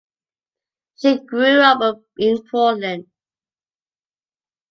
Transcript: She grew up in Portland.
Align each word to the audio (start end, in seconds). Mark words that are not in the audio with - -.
She 0.99 1.19
grew 1.25 1.61
up 1.61 2.01
in 2.17 2.39
Portland. 2.49 3.05